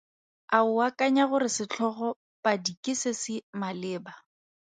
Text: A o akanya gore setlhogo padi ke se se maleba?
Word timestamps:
A 0.57 0.59
o 0.69 0.73
akanya 0.89 1.23
gore 1.31 1.49
setlhogo 1.55 2.09
padi 2.43 2.71
ke 2.83 2.93
se 3.01 3.11
se 3.21 3.35
maleba? 3.59 4.13